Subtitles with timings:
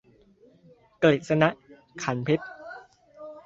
[1.03, 1.49] กฤษณะ
[2.03, 2.45] ขรรค์เพชร